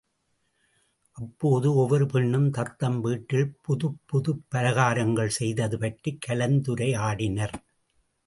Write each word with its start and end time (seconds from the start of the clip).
அப்போது, 1.11 1.75
ஒவ்வொரு 1.75 2.05
பெண்ணும் 2.05 2.51
தத்தம் 2.51 3.01
வீட்டில் 3.01 3.57
புதுப் 3.61 3.99
புதுப் 4.05 4.43
பலகாரங்கள் 4.55 5.27
செய்தது 5.27 5.77
பற்றிக் 5.77 6.25
கலந்துரையாடினர். 6.27 7.53